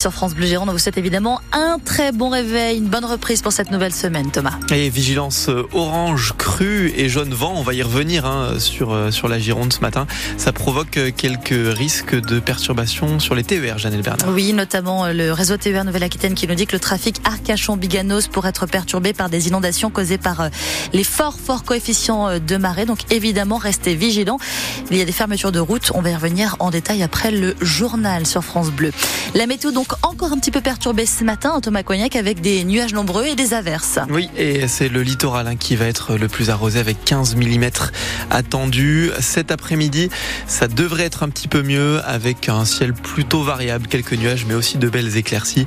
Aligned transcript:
Sur 0.00 0.12
France 0.12 0.36
Bleu 0.36 0.46
Gironde, 0.46 0.68
on 0.68 0.72
vous 0.72 0.78
souhaite 0.78 0.96
évidemment 0.96 1.40
un 1.50 1.80
très 1.84 2.12
bon 2.12 2.28
réveil, 2.28 2.78
une 2.78 2.86
bonne 2.86 3.04
reprise 3.04 3.42
pour 3.42 3.50
cette 3.50 3.72
nouvelle 3.72 3.92
semaine, 3.92 4.30
Thomas. 4.30 4.52
Et 4.70 4.90
vigilance 4.90 5.48
euh, 5.48 5.66
orange, 5.72 6.34
crue 6.38 6.92
et 6.96 7.08
jaune 7.08 7.34
vent, 7.34 7.54
on 7.56 7.62
va 7.62 7.74
y 7.74 7.82
revenir 7.82 8.24
hein, 8.24 8.60
sur, 8.60 8.92
euh, 8.92 9.10
sur 9.10 9.26
la 9.26 9.40
Gironde 9.40 9.72
ce 9.72 9.80
matin. 9.80 10.06
Ça 10.36 10.52
provoque 10.52 10.98
euh, 10.98 11.10
quelques 11.10 11.76
risques 11.76 12.14
de 12.14 12.38
perturbations 12.38 13.18
sur 13.18 13.34
les 13.34 13.42
TER, 13.42 13.76
Janelle 13.78 14.02
Bernard. 14.02 14.28
Oui, 14.32 14.52
notamment 14.52 15.08
le 15.08 15.32
réseau 15.32 15.56
TER 15.56 15.84
Nouvelle-Aquitaine 15.84 16.34
qui 16.34 16.46
nous 16.46 16.54
dit 16.54 16.68
que 16.68 16.76
le 16.76 16.80
trafic 16.80 17.20
Arcachon-Biganos 17.24 18.28
pourrait 18.28 18.50
être 18.50 18.66
perturbé 18.66 19.12
par 19.12 19.28
des 19.28 19.48
inondations 19.48 19.90
causées 19.90 20.16
par 20.16 20.48
les 20.92 21.02
forts, 21.02 21.40
forts 21.40 21.64
coefficients 21.64 22.38
de 22.38 22.56
marée. 22.56 22.86
Donc 22.86 23.00
évidemment, 23.10 23.56
restez 23.56 23.96
vigilants. 23.96 24.38
Il 24.92 24.96
y 24.96 25.02
a 25.02 25.04
des 25.04 25.10
fermetures 25.10 25.50
de 25.50 25.58
route, 25.58 25.90
on 25.92 26.02
va 26.02 26.10
y 26.10 26.14
revenir 26.14 26.54
en 26.60 26.70
détail 26.70 27.02
après 27.02 27.32
le 27.32 27.56
journal 27.60 28.26
sur 28.26 28.44
France 28.44 28.70
Bleu. 28.70 28.92
La 29.34 29.48
météo 29.48 29.72
donc 29.72 29.87
encore 30.02 30.32
un 30.32 30.38
petit 30.38 30.50
peu 30.50 30.60
perturbé 30.60 31.06
ce 31.06 31.24
matin, 31.24 31.60
Thomas 31.60 31.82
Cognac, 31.82 32.16
avec 32.16 32.40
des 32.40 32.64
nuages 32.64 32.92
nombreux 32.92 33.26
et 33.26 33.34
des 33.34 33.54
averses. 33.54 33.98
Oui, 34.10 34.28
et 34.36 34.68
c'est 34.68 34.88
le 34.88 35.02
littoral 35.02 35.46
hein, 35.46 35.56
qui 35.56 35.76
va 35.76 35.86
être 35.86 36.16
le 36.16 36.28
plus 36.28 36.50
arrosé 36.50 36.78
avec 36.78 37.04
15 37.04 37.36
mm 37.36 37.64
attendus. 38.30 39.10
Cet 39.20 39.50
après-midi, 39.50 40.10
ça 40.46 40.68
devrait 40.68 41.04
être 41.04 41.22
un 41.22 41.28
petit 41.28 41.48
peu 41.48 41.62
mieux 41.62 42.00
avec 42.04 42.48
un 42.48 42.64
ciel 42.64 42.92
plutôt 42.92 43.42
variable, 43.42 43.86
quelques 43.86 44.14
nuages, 44.14 44.44
mais 44.46 44.54
aussi 44.54 44.78
de 44.78 44.88
belles 44.88 45.16
éclaircies. 45.16 45.66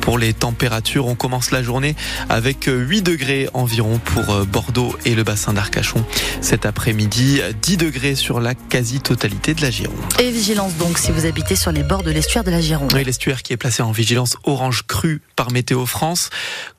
Pour 0.00 0.18
les 0.18 0.32
températures, 0.32 1.06
on 1.06 1.14
commence 1.14 1.50
la 1.50 1.62
journée 1.62 1.96
avec 2.28 2.68
8 2.68 3.02
degrés 3.02 3.48
environ 3.54 3.98
pour 3.98 4.30
euh, 4.30 4.44
Bordeaux 4.44 4.96
et 5.04 5.14
le 5.14 5.22
bassin 5.22 5.52
d'Arcachon. 5.52 6.04
Cet 6.40 6.66
après-midi, 6.66 7.40
10 7.62 7.76
degrés 7.76 8.14
sur 8.14 8.40
la 8.40 8.54
quasi-totalité 8.54 9.54
de 9.54 9.62
la 9.62 9.70
Gironde. 9.70 9.96
Et 10.18 10.30
vigilance 10.30 10.74
donc 10.76 10.98
si 10.98 11.12
vous 11.12 11.26
habitez 11.26 11.56
sur 11.56 11.72
les 11.72 11.82
bords 11.82 12.02
de 12.02 12.10
l'estuaire 12.10 12.44
de 12.44 12.50
la 12.50 12.60
Gironde. 12.60 12.92
Oui, 12.94 13.04
l'estuaire 13.04 13.42
qui 13.42 13.52
est 13.52 13.61
placé 13.62 13.80
en 13.84 13.92
vigilance 13.92 14.36
orange 14.42 14.82
crue 14.88 15.22
par 15.36 15.52
Météo 15.52 15.86
France. 15.86 16.30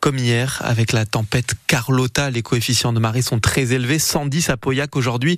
Comme 0.01 0.17
hier, 0.17 0.61
avec 0.65 0.91
la 0.91 1.05
tempête 1.05 1.53
Carlotta, 1.65 2.29
les 2.29 2.41
coefficients 2.41 2.91
de 2.91 2.99
marée 2.99 3.21
sont 3.21 3.39
très 3.39 3.71
élevés. 3.71 3.99
110 3.99 4.49
à 4.49 4.57
Pauillac 4.57 4.97
aujourd'hui, 4.97 5.37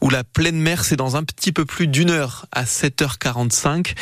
où 0.00 0.08
la 0.08 0.24
pleine 0.24 0.56
mer, 0.56 0.86
c'est 0.86 0.96
dans 0.96 1.14
un 1.16 1.22
petit 1.22 1.52
peu 1.52 1.66
plus 1.66 1.86
d'une 1.86 2.08
heure, 2.08 2.46
à 2.50 2.64
7h45. 2.64 3.92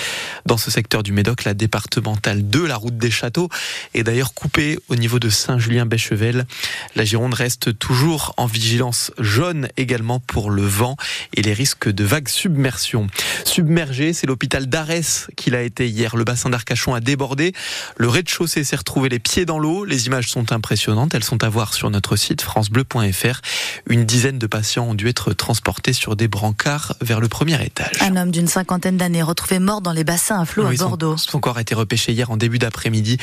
Dans 0.46 0.56
ce 0.56 0.70
secteur 0.70 1.02
du 1.02 1.10
Médoc, 1.10 1.42
la 1.42 1.52
départementale 1.54 2.48
2, 2.48 2.64
la 2.64 2.76
route 2.76 2.96
des 2.96 3.10
châteaux, 3.10 3.48
est 3.94 4.04
d'ailleurs 4.04 4.32
coupée 4.32 4.78
au 4.86 4.94
niveau 4.94 5.18
de 5.18 5.30
Saint-Julien-Béchevel. 5.30 6.46
La 6.94 7.04
Gironde 7.04 7.34
reste 7.34 7.76
toujours 7.76 8.34
en 8.36 8.46
vigilance 8.46 9.10
jaune 9.18 9.68
également 9.76 10.20
pour 10.20 10.48
le 10.48 10.62
vent 10.62 10.96
et 11.32 11.42
les 11.42 11.54
risques 11.54 11.90
de 11.90 12.04
vagues 12.04 12.28
submersion. 12.28 13.08
Submergé, 13.44 14.12
c'est 14.12 14.28
l'hôpital 14.28 14.68
d'Arès 14.68 15.26
qu'il 15.36 15.56
a 15.56 15.62
été 15.62 15.88
hier. 15.88 16.14
Le 16.14 16.22
bassin 16.22 16.50
d'Arcachon 16.50 16.83
a 16.92 17.00
débordé. 17.00 17.54
Le 17.96 18.08
rez-de-chaussée 18.08 18.64
s'est 18.64 18.76
retrouvé 18.76 19.08
les 19.08 19.20
pieds 19.20 19.46
dans 19.46 19.58
l'eau. 19.58 19.84
Les 19.84 20.06
images 20.06 20.28
sont 20.28 20.52
impressionnantes. 20.52 21.14
Elles 21.14 21.24
sont 21.24 21.42
à 21.44 21.48
voir 21.48 21.72
sur 21.72 21.88
notre 21.88 22.16
site 22.16 22.42
francebleu.fr. 22.42 23.40
Une 23.88 24.04
dizaine 24.04 24.38
de 24.38 24.46
patients 24.46 24.88
ont 24.88 24.94
dû 24.94 25.08
être 25.08 25.32
transportés 25.32 25.92
sur 25.92 26.16
des 26.16 26.28
brancards 26.28 26.96
vers 27.00 27.20
le 27.20 27.28
premier 27.28 27.64
étage. 27.64 27.96
Un 28.00 28.16
homme 28.16 28.30
d'une 28.30 28.48
cinquantaine 28.48 28.96
d'années 28.96 29.22
retrouvé 29.22 29.60
mort 29.60 29.80
dans 29.80 29.92
les 29.92 30.04
bassins 30.04 30.40
à 30.40 30.44
flot 30.44 30.66
à 30.66 30.72
Bordeaux. 30.72 31.16
Son, 31.16 31.40
corps 31.40 31.56
a 31.56 31.60
été 31.60 31.74
repêché 31.74 32.12
hier 32.12 32.30
en 32.30 32.36
début 32.36 32.58
d'après-midi. 32.58 33.18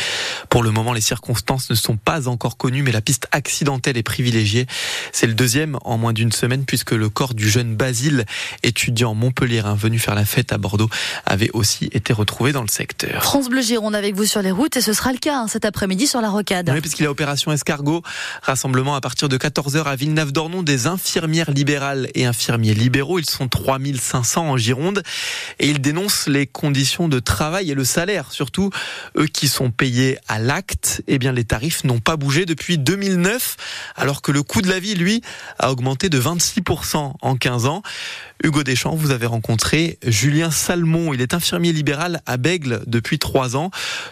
Pour 0.50 0.64
le 0.64 0.72
moment, 0.72 0.94
les 0.94 1.02
circonstances 1.02 1.70
ne 1.70 1.75
sont 1.75 1.98
pas 1.98 2.28
encore 2.28 2.58
connues, 2.58 2.84
mais 2.84 2.92
la 2.92 3.02
piste 3.02 3.28
accidentelle 3.31 3.98
est 3.98 4.03
privilégiée. 4.03 4.68
C'est 5.12 5.28
le 5.28 5.34
deuxième 5.34 5.78
en 5.84 5.98
moins 5.98 6.14
d'une 6.14 6.31
semaine 6.31 6.64
puisque 6.66 6.92
le 6.92 7.09
corps 7.09 7.34
du 7.34 7.50
jeune 7.50 7.75
Basile, 7.75 8.25
étudiant 8.64 9.14
Montpellier, 9.14 9.62
venu 9.75 10.00
faire 10.00 10.16
la 10.16 10.25
fête 10.25 10.53
à 10.53 10.58
Bordeaux, 10.58 10.90
avait 11.25 11.50
aussi 11.53 11.90
été 11.92 12.14
retrouvé 12.14 12.52
dans 12.52 12.62
le 12.62 12.70
secteur. 12.70 13.23
Bleu 13.52 13.61
Gironde 13.61 13.95
avec 13.95 14.16
vous 14.16 14.25
sur 14.25 14.41
les 14.41 14.49
routes 14.49 14.77
et 14.77 14.81
ce 14.81 14.94
sera 14.94 15.11
le 15.11 15.17
cas 15.17 15.39
hein, 15.41 15.47
cet 15.49 15.66
après-midi 15.66 16.07
sur 16.07 16.21
la 16.21 16.30
rocade. 16.30 16.71
Oui, 16.73 16.80
puisqu'il 16.80 17.03
y 17.03 17.05
a 17.05 17.11
opération 17.11 17.52
escargot, 17.52 18.02
rassemblement 18.41 18.95
à 18.95 19.02
partir 19.02 19.27
de 19.27 19.38
14h 19.38 19.83
à 19.83 19.95
Villeneuve-d'Ornon 19.97 20.63
des 20.63 20.88
infirmières 20.88 21.52
libérales 21.52 22.07
et 22.16 22.25
infirmiers 22.25 22.73
libéraux. 22.73 23.19
Ils 23.19 23.29
sont 23.29 23.50
3500 23.50 24.51
en 24.51 24.56
Gironde 24.56 25.03
et 25.59 25.69
ils 25.69 25.81
dénoncent 25.81 26.28
les 26.28 26.47
conditions 26.47 27.09
de 27.09 27.19
travail 27.19 27.69
et 27.69 27.73
le 27.73 27.84
salaire, 27.84 28.31
surtout 28.31 28.69
eux 29.17 29.28
qui 29.28 29.50
sont 29.50 29.69
payés 29.69 30.17
à 30.29 30.40
l'acte. 30.40 31.03
Eh 31.07 31.19
bien, 31.19 31.34
les 31.34 31.44
tarifs 31.44 31.84
n'ont 31.84 32.00
pas 32.00 32.16
bougé 32.16 32.45
depuis 32.45 32.78
2009, 32.78 33.57
alors 33.97 34.22
que 34.22 34.31
le 34.31 34.44
coût 34.44 34.61
de 34.61 34.69
la 34.69 34.79
vie, 34.79 34.95
lui, 34.95 35.22
a 35.59 35.73
augmenté 35.73 36.07
de 36.07 36.22
26% 36.22 37.16
en 37.22 37.35
15 37.35 37.66
ans. 37.66 37.81
Hugo 38.44 38.63
Deschamps, 38.63 38.96
vous 38.96 39.12
avez 39.12 39.28
rencontré 39.28 40.00
Julien 40.06 40.50
Salmon. 40.50 41.13
Il 41.13 41.22
est 41.22 41.34
infirmier 41.34 41.72
libéral 41.72 42.22
à 42.25 42.38
Bègle 42.38 42.81
depuis 42.88 43.19
trois 43.19 43.56
ans. 43.56 43.69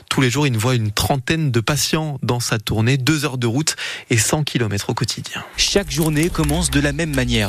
Tous 0.10 0.22
les 0.22 0.30
jours, 0.30 0.46
il 0.46 0.58
voit 0.58 0.76
une 0.76 0.92
trentaine 0.92 1.52
de 1.52 1.60
patients 1.60 2.20
dans 2.22 2.40
sa 2.40 2.60
tournée, 2.60 2.98
deux 2.98 3.26
heures 3.26 3.38
de 3.38 3.48
route 3.48 3.76
et 4.10 4.18
100 4.18 4.44
km 4.44 4.92
au 4.92 4.94
quotidien. 4.94 5.44
Chaque 5.58 5.90
journée 5.90 6.30
commence 6.30 6.70
de 6.70 6.80
la 6.80 6.94
même 6.94 7.16
manière. 7.16 7.48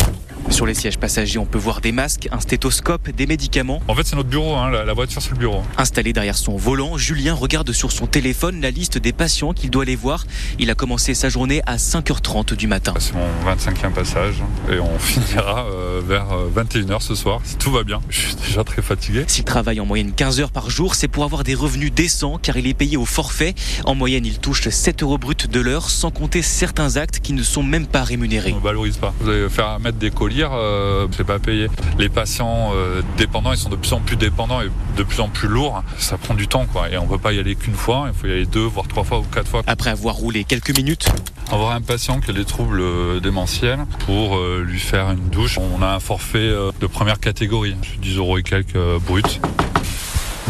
Sur 0.50 0.66
les 0.66 0.74
sièges 0.74 0.98
passagers, 0.98 1.38
on 1.38 1.46
peut 1.46 1.58
voir 1.58 1.80
des 1.80 1.92
masques, 1.92 2.28
un 2.32 2.40
stéthoscope, 2.40 3.08
des 3.10 3.26
médicaments. 3.26 3.80
En 3.86 3.94
fait, 3.94 4.04
c'est 4.04 4.16
notre 4.16 4.28
bureau, 4.28 4.56
hein, 4.56 4.68
la, 4.70 4.92
voiture, 4.92 5.22
c'est 5.22 5.30
le 5.30 5.36
bureau. 5.36 5.62
Installé 5.78 6.12
derrière 6.12 6.36
son 6.36 6.56
volant, 6.56 6.98
Julien 6.98 7.34
regarde 7.34 7.70
sur 7.70 7.92
son 7.92 8.06
téléphone 8.06 8.60
la 8.60 8.72
liste 8.72 8.98
des 8.98 9.12
patients 9.12 9.52
qu'il 9.52 9.70
doit 9.70 9.84
aller 9.84 9.94
voir. 9.94 10.26
Il 10.58 10.68
a 10.68 10.74
commencé 10.74 11.14
sa 11.14 11.28
journée 11.28 11.62
à 11.66 11.76
5h30 11.76 12.54
du 12.56 12.66
matin. 12.66 12.94
C'est 12.98 13.14
mon 13.14 13.28
25e 13.46 13.92
passage 13.92 14.42
et 14.68 14.80
on 14.80 14.98
finira 14.98 15.66
euh, 15.66 16.02
vers 16.04 16.26
21h 16.54 16.94
euh, 16.94 16.98
ce 16.98 17.14
soir, 17.14 17.40
si 17.44 17.56
tout 17.56 17.70
va 17.70 17.84
bien. 17.84 18.00
Je 18.08 18.20
suis 18.20 18.34
déjà 18.34 18.64
très 18.64 18.82
fatigué. 18.82 19.24
S'il 19.28 19.44
travaille 19.44 19.78
en 19.78 19.86
moyenne 19.86 20.12
15 20.12 20.40
heures 20.40 20.52
par 20.52 20.68
jour, 20.68 20.96
c'est 20.96 21.08
pour 21.08 21.22
avoir 21.22 21.44
des 21.44 21.54
revenus 21.54 21.92
décents 21.92 22.38
car 22.42 22.56
il 22.56 22.66
est 22.66 22.74
payé 22.74 22.96
au 22.96 23.06
forfait. 23.06 23.54
En 23.84 23.94
moyenne, 23.94 24.26
il 24.26 24.40
touche 24.40 24.68
7 24.68 25.04
euros 25.04 25.16
bruts 25.16 25.36
de 25.48 25.60
l'heure 25.60 25.90
sans 25.90 26.10
compter 26.10 26.42
certains 26.42 26.96
actes 26.96 27.20
qui 27.20 27.34
ne 27.34 27.44
sont 27.44 27.62
même 27.62 27.86
pas 27.86 28.02
rémunérés. 28.02 28.52
On 28.52 28.56
ne 28.56 28.62
valorise 28.62 28.96
pas. 28.96 29.14
Vous 29.20 29.30
allez 29.30 29.48
faire 29.48 29.78
mettre 29.78 29.98
des 29.98 30.10
colliers 30.10 30.39
euh, 30.52 31.06
c'est 31.16 31.24
pas 31.24 31.38
payé. 31.38 31.68
Les 31.98 32.08
patients 32.08 32.72
euh, 32.74 33.02
dépendants, 33.16 33.52
ils 33.52 33.58
sont 33.58 33.68
de 33.68 33.76
plus 33.76 33.92
en 33.92 34.00
plus 34.00 34.16
dépendants 34.16 34.60
et 34.60 34.70
de 34.96 35.02
plus 35.02 35.20
en 35.20 35.28
plus 35.28 35.48
lourds. 35.48 35.82
Ça 35.98 36.16
prend 36.18 36.34
du 36.34 36.48
temps, 36.48 36.66
quoi. 36.66 36.90
Et 36.90 36.98
on 36.98 37.06
peut 37.06 37.18
pas 37.18 37.32
y 37.32 37.38
aller 37.38 37.54
qu'une 37.54 37.74
fois. 37.74 38.08
Il 38.08 38.18
faut 38.18 38.26
y 38.26 38.32
aller 38.32 38.46
deux, 38.46 38.64
voire 38.64 38.88
trois 38.88 39.04
fois 39.04 39.18
ou 39.18 39.22
quatre 39.22 39.48
fois. 39.48 39.62
Après 39.66 39.90
avoir 39.90 40.14
roulé 40.14 40.44
quelques 40.44 40.76
minutes, 40.76 41.06
avoir 41.50 41.72
un 41.72 41.80
patient 41.80 42.20
qui 42.20 42.30
a 42.30 42.34
des 42.34 42.44
troubles 42.44 42.80
euh, 42.80 43.20
démentiels 43.20 43.80
pour 44.06 44.38
lui 44.38 44.80
faire 44.80 45.10
une 45.10 45.28
douche. 45.28 45.58
On 45.58 45.82
a 45.82 45.88
un 45.88 46.00
forfait 46.00 46.50
de 46.80 46.86
première 46.86 47.20
catégorie. 47.20 47.76
10 48.00 48.16
euros 48.16 48.38
et 48.38 48.42
quelques 48.42 48.78
bruts. 49.06 49.22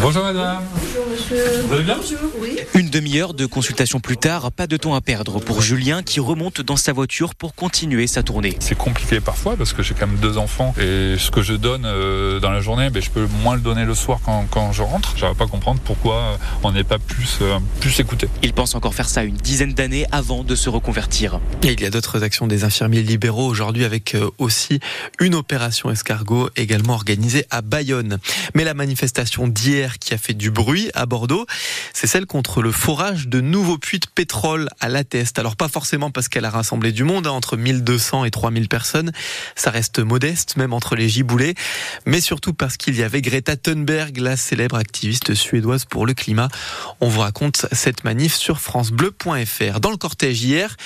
Bonjour 0.00 0.22
madame. 0.24 0.62
Bonjour 0.74 1.06
monsieur. 1.10 1.44
Vous 1.66 1.74
allez 1.74 1.84
bien 1.84 1.98
Oui. 2.40 2.56
Une 2.74 2.88
demi-heure 2.88 3.34
de 3.34 3.44
consultation 3.44 4.00
plus 4.00 4.16
tard, 4.16 4.50
pas 4.50 4.66
de 4.66 4.78
temps 4.78 4.94
à 4.94 5.02
perdre 5.02 5.40
pour 5.40 5.60
Julien 5.60 6.02
qui 6.02 6.20
remonte 6.20 6.62
dans 6.62 6.76
sa 6.76 6.94
voiture 6.94 7.34
pour 7.34 7.54
continuer 7.54 8.06
sa 8.06 8.22
tournée. 8.22 8.56
C'est 8.60 8.78
compliqué 8.78 9.20
parfois 9.20 9.56
parce 9.58 9.74
que 9.74 9.82
j'ai 9.82 9.92
quand 9.92 10.06
même 10.06 10.16
deux 10.16 10.38
enfants 10.38 10.74
et 10.80 11.16
ce 11.18 11.30
que 11.30 11.42
je 11.42 11.52
donne 11.52 11.82
euh, 11.84 12.40
dans 12.40 12.50
la 12.50 12.62
journée, 12.62 12.88
ben, 12.88 13.02
je 13.02 13.10
peux 13.10 13.26
moins 13.42 13.56
le 13.56 13.60
donner 13.60 13.84
le 13.84 13.94
soir 13.94 14.20
quand, 14.24 14.46
quand 14.50 14.72
je 14.72 14.82
rentre. 14.82 15.12
J'arrive 15.16 15.36
pas 15.36 15.44
à 15.44 15.48
comprendre 15.48 15.80
pourquoi 15.84 16.38
on 16.62 16.72
n'est 16.72 16.84
pas 16.84 16.98
plus, 16.98 17.38
euh, 17.42 17.58
plus 17.80 18.00
écouté. 18.00 18.26
Il 18.42 18.54
pense 18.54 18.74
encore 18.74 18.94
faire 18.94 19.08
ça 19.08 19.22
une 19.22 19.36
dizaine 19.36 19.74
d'années 19.74 20.06
avant 20.12 20.44
de 20.44 20.54
se 20.54 20.70
reconvertir. 20.70 21.40
Et 21.62 21.72
il 21.72 21.80
y 21.80 21.84
a 21.84 21.90
d'autres 21.90 22.22
actions 22.22 22.46
des 22.46 22.64
infirmiers 22.64 23.02
libéraux 23.02 23.46
aujourd'hui 23.46 23.84
avec 23.84 24.14
euh, 24.14 24.30
aussi 24.38 24.80
une 25.20 25.34
opération 25.34 25.90
escargot 25.90 26.48
également 26.56 26.94
organisée 26.94 27.44
à 27.50 27.60
Bayonne. 27.60 28.18
Mais 28.54 28.64
la 28.64 28.72
manifestation 28.72 29.46
d'hier 29.46 29.89
qui 29.98 30.14
a 30.14 30.18
fait 30.18 30.34
du 30.34 30.50
bruit 30.50 30.90
à 30.94 31.06
Bordeaux, 31.06 31.46
c'est 31.92 32.06
celle 32.06 32.26
contre 32.26 32.62
le 32.62 32.72
forage 32.72 33.28
de 33.28 33.40
nouveaux 33.40 33.78
puits 33.78 33.98
de 33.98 34.06
pétrole 34.06 34.68
à 34.80 34.88
La 34.88 35.04
Teste. 35.04 35.38
Alors 35.38 35.56
pas 35.56 35.68
forcément 35.68 36.10
parce 36.10 36.28
qu'elle 36.28 36.44
a 36.44 36.50
rassemblé 36.50 36.92
du 36.92 37.04
monde, 37.04 37.26
hein, 37.26 37.30
entre 37.30 37.56
1200 37.56 38.24
et 38.24 38.30
3000 38.30 38.68
personnes, 38.68 39.12
ça 39.56 39.70
reste 39.70 39.98
modeste 39.98 40.56
même 40.56 40.72
entre 40.72 40.96
les 40.96 41.08
giboulées, 41.08 41.54
mais 42.06 42.20
surtout 42.20 42.52
parce 42.52 42.76
qu'il 42.76 42.96
y 42.96 43.02
avait 43.02 43.22
Greta 43.22 43.56
Thunberg, 43.56 44.18
la 44.18 44.36
célèbre 44.36 44.76
activiste 44.76 45.34
suédoise 45.34 45.84
pour 45.84 46.06
le 46.06 46.14
climat. 46.14 46.48
On 47.00 47.08
vous 47.08 47.20
raconte 47.20 47.66
cette 47.72 48.04
manif 48.04 48.34
sur 48.34 48.60
francebleu.fr. 48.60 49.80
Dans 49.80 49.90
le 49.90 49.96
cortège 49.96 50.42
hier, 50.42 50.76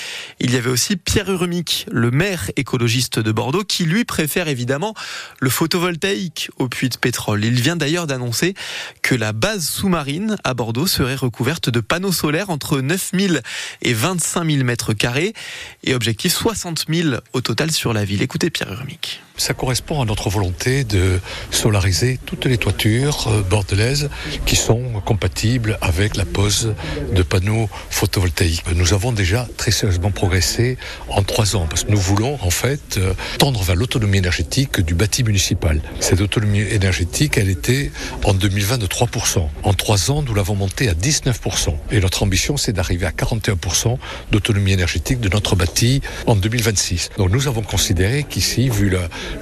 il 0.40 0.52
y 0.52 0.56
avait 0.56 0.70
aussi 0.70 0.96
Pierre 0.96 1.31
Urmic, 1.31 1.87
le 1.90 2.11
maire 2.11 2.50
écologiste 2.56 3.19
de 3.19 3.32
Bordeaux, 3.32 3.64
qui 3.64 3.84
lui 3.84 4.05
préfère 4.05 4.49
évidemment 4.49 4.94
le 5.40 5.50
photovoltaïque 5.50 6.50
au 6.58 6.69
puits 6.69 6.88
de 6.88 6.96
pétrole. 6.96 7.44
Il 7.44 7.61
vient 7.61 7.76
d'ailleurs 7.76 8.06
d'annoncer 8.06 8.55
que 9.02 9.14
la 9.14 9.32
base 9.32 9.69
sous-marine 9.69 10.37
à 10.44 10.55
Bordeaux 10.55 10.87
serait 10.87 11.14
recouverte 11.14 11.70
de 11.70 11.81
panneaux 11.81 12.12
solaires 12.12 12.50
entre 12.50 12.81
9000 12.81 13.43
et 13.82 13.94
25 13.94 14.50
000 14.50 14.64
mètres 14.64 14.94
carrés 14.94 15.35
et 15.82 15.94
objectif 15.94 16.32
60 16.32 16.87
000 16.88 17.17
au 17.32 17.41
total 17.41 17.70
sur 17.70 17.93
la 17.93 18.05
ville. 18.05 18.23
Écoutez 18.23 18.50
Pierre 18.50 18.73
Urmic. 18.73 19.23
Ça 19.36 19.52
correspond 19.52 20.00
à 20.00 20.04
notre 20.04 20.31
volonté 20.31 20.84
de 20.84 21.20
solariser 21.50 22.20
toutes 22.25 22.44
les 22.44 22.56
toitures 22.56 23.26
euh, 23.26 23.42
bordelaises 23.42 24.08
qui 24.46 24.54
sont 24.54 25.02
compatibles 25.04 25.76
avec 25.81 26.16
la 26.16 26.25
pose 26.25 26.75
de 27.12 27.22
panneaux 27.22 27.69
photovoltaïques. 27.90 28.62
Nous 28.76 28.94
avons 28.94 29.10
déjà 29.10 29.48
très 29.56 29.72
sérieusement 29.72 30.12
progressé 30.12 30.78
en 31.08 31.25
trois 31.25 31.56
ans 31.56 31.66
parce 31.69 31.82
que 31.82 31.90
nous 31.90 31.98
voulons 31.98 32.38
en 32.42 32.50
fait 32.50 32.96
euh, 32.96 33.12
tendre 33.38 33.60
vers 33.64 33.75
l'autonomie 33.75 34.19
énergétique 34.19 34.81
du 34.81 34.94
bâti 34.94 35.25
municipal. 35.25 35.82
Cette 35.98 36.20
autonomie 36.20 36.60
énergétique, 36.60 37.36
elle 37.36 37.50
était 37.50 37.90
en 38.22 38.34
2020 38.34 38.78
de 38.78 38.86
3%. 38.86 39.48
En 39.64 39.75
trois 39.75 40.12
ans, 40.12 40.22
nous 40.22 40.34
l'avons 40.34 40.54
montée 40.54 40.88
à 40.88 40.94
19%. 40.94 41.75
Et 41.90 41.98
notre 41.98 42.22
ambition, 42.22 42.56
c'est 42.56 42.72
d'arriver 42.72 43.06
à 43.06 43.10
41% 43.10 43.98
d'autonomie 44.31 44.72
énergétique 44.72 45.19
de 45.19 45.28
notre 45.28 45.56
bâti 45.56 46.02
en 46.26 46.36
2026. 46.36 47.10
Donc 47.19 47.31
nous 47.31 47.48
avons 47.48 47.62
considéré 47.62 48.25
qu'ici, 48.28 48.69
vu 48.69 48.90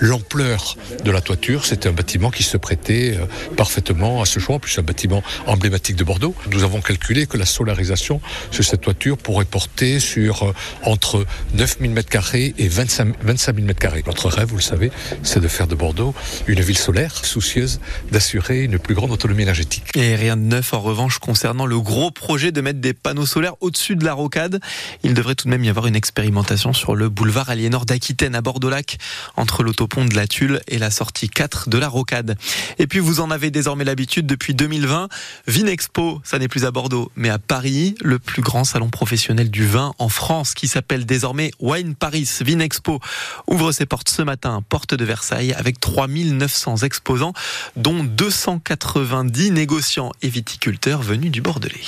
l'ampleur 0.00 0.76
de 1.04 1.10
la 1.10 1.20
toiture, 1.20 1.64
c'était 1.64 1.88
un 1.88 1.92
bâtiment 1.92 2.30
qui 2.30 2.42
se 2.42 2.56
prêtait 2.56 3.16
euh, 3.16 3.26
parfaitement 3.56 4.22
à 4.22 4.26
ce 4.26 4.40
choix, 4.40 4.58
plus 4.58 4.78
un 4.78 4.82
bâtiment 4.82 5.22
emblématique 5.46 5.96
de 5.96 6.04
Bordeaux. 6.04 6.34
Nous 6.50 6.64
avons 6.64 6.80
calculé 6.80 7.26
que 7.26 7.36
la 7.36 7.46
solarisation 7.46 8.20
sur 8.50 8.64
cette 8.64 8.80
toiture 8.80 9.16
pourrait 9.18 9.44
porter 9.44 10.00
sur 10.00 10.42
euh, 10.44 10.54
entre 10.84 11.24
9000 11.54 11.92
m2 11.94 12.54
et 12.58 12.68
25, 12.68 13.14
25 13.22 13.56
000 13.56 13.68
m2. 13.68 14.06
Notre 14.06 14.28
rêve, 14.28 14.48
vous 14.48 14.56
le 14.56 14.62
savez, 14.62 14.90
c'est 15.22 15.40
de 15.40 15.48
faire 15.48 15.66
de 15.66 15.74
Bordeaux 15.74 16.14
une 16.46 16.60
ville 16.60 16.78
solaire 16.78 17.24
soucieuse 17.24 17.80
d'assurer 18.10 18.62
une 18.62 18.78
plus 18.78 18.94
grande 18.94 19.10
autonomie 19.10 19.42
énergétique. 19.42 19.84
Et 19.94 20.14
rien 20.14 20.36
de 20.36 20.42
neuf 20.42 20.72
en 20.74 20.80
revanche 20.80 21.18
concernant 21.18 21.66
le 21.66 21.80
gros 21.80 22.10
projet 22.10 22.52
de 22.52 22.60
mettre 22.60 22.80
des 22.80 22.94
panneaux 22.94 23.26
solaires 23.26 23.54
au-dessus 23.60 23.96
de 23.96 24.04
la 24.04 24.12
rocade. 24.12 24.60
Il 25.02 25.14
devrait 25.14 25.34
tout 25.34 25.46
de 25.46 25.50
même 25.50 25.64
y 25.64 25.68
avoir 25.68 25.86
une 25.86 25.96
expérimentation 25.96 26.72
sur 26.72 26.94
le 26.94 27.08
boulevard 27.08 27.50
Aliénor 27.50 27.84
d'Aquitaine 27.84 28.34
à 28.34 28.40
Bordeaux-Lac, 28.40 28.98
entre 29.36 29.62
l'autopont 29.72 30.04
de 30.04 30.14
la 30.14 30.26
Tulle 30.26 30.60
et 30.68 30.78
la 30.78 30.90
sortie 30.90 31.30
4 31.30 31.70
de 31.70 31.78
la 31.78 31.88
rocade. 31.88 32.36
Et 32.78 32.86
puis 32.86 32.98
vous 32.98 33.20
en 33.20 33.30
avez 33.30 33.50
désormais 33.50 33.84
l'habitude 33.84 34.26
depuis 34.26 34.54
2020. 34.54 35.08
Vinexpo, 35.46 36.20
ça 36.24 36.38
n'est 36.38 36.48
plus 36.48 36.66
à 36.66 36.70
Bordeaux, 36.70 37.10
mais 37.16 37.30
à 37.30 37.38
Paris, 37.38 37.94
le 38.02 38.18
plus 38.18 38.42
grand 38.42 38.64
salon 38.64 38.90
professionnel 38.90 39.50
du 39.50 39.64
vin 39.64 39.94
en 39.98 40.10
France, 40.10 40.52
qui 40.52 40.68
s'appelle 40.68 41.06
désormais 41.06 41.52
Wine 41.58 41.94
Paris. 41.94 42.28
Vinexpo 42.42 43.00
ouvre 43.46 43.72
ses 43.72 43.86
portes 43.86 44.10
ce 44.10 44.20
matin, 44.20 44.62
porte 44.68 44.94
de 44.94 45.04
Versailles, 45.06 45.54
avec 45.54 45.80
3900 45.80 46.78
exposants, 46.78 47.32
dont 47.76 48.04
290 48.04 49.52
négociants 49.52 50.12
et 50.20 50.28
viticulteurs 50.28 51.00
venus 51.00 51.30
du 51.30 51.40
Bordelais. 51.40 51.80